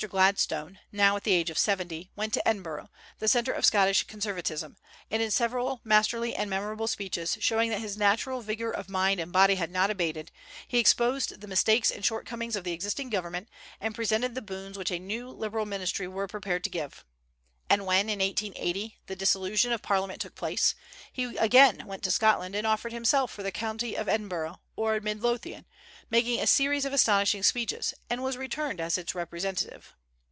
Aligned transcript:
Gladstone, 0.09 0.79
now 0.91 1.15
at 1.15 1.23
the 1.25 1.31
age 1.33 1.51
of 1.51 1.59
seventy, 1.59 2.09
went 2.15 2.33
to 2.33 2.47
Edinburgh, 2.47 2.89
the 3.19 3.27
centre 3.27 3.51
of 3.53 3.67
Scottish 3.67 4.05
conservatism, 4.05 4.75
and 5.11 5.21
in 5.21 5.29
several 5.29 5.79
masterly 5.83 6.33
and 6.33 6.49
memorable 6.49 6.87
speeches, 6.87 7.37
showing 7.39 7.69
that 7.69 7.81
his 7.81 7.97
natural 7.97 8.41
vigor 8.41 8.71
of 8.71 8.89
mind 8.89 9.19
and 9.19 9.31
body 9.31 9.53
had 9.57 9.69
not 9.69 9.91
abated, 9.91 10.31
he 10.67 10.79
exposed 10.79 11.39
the 11.41 11.47
mistakes 11.47 11.91
and 11.91 12.03
shortcomings 12.03 12.55
of 12.55 12.63
the 12.63 12.73
existing 12.73 13.11
government 13.11 13.47
and 13.79 13.93
presented 13.93 14.33
the 14.33 14.41
boons 14.41 14.75
which 14.75 14.89
a 14.89 14.97
new 14.97 15.29
Liberal 15.29 15.67
ministry 15.67 16.07
were 16.07 16.25
prepared 16.27 16.63
to 16.63 16.71
give. 16.71 17.05
And 17.69 17.85
when 17.85 18.09
in 18.09 18.19
1880 18.19 18.97
the 19.05 19.15
dissolution 19.15 19.71
of 19.71 19.81
Parliament 19.81 20.19
took 20.19 20.35
place, 20.35 20.75
he 21.13 21.37
again 21.37 21.85
went 21.85 22.03
to 22.03 22.11
Scotland 22.11 22.53
and 22.53 22.67
offered 22.67 22.91
himself 22.91 23.31
for 23.31 23.43
the 23.43 23.51
county 23.51 23.95
of 23.95 24.09
Edinburgh, 24.09 24.59
or 24.75 24.99
Midlothian, 24.99 25.65
making 26.09 26.41
a 26.41 26.47
series 26.47 26.83
of 26.83 26.91
astonishing 26.91 27.43
speeches, 27.43 27.93
and 28.09 28.21
was 28.21 28.35
returned 28.35 28.81
as 28.81 28.97
its 28.97 29.15
representative. 29.15 29.95